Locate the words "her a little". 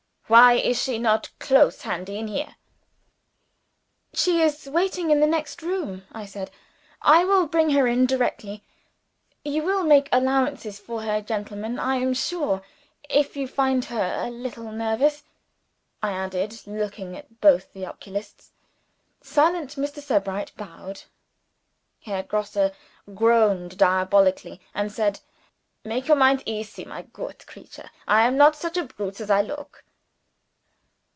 13.83-14.71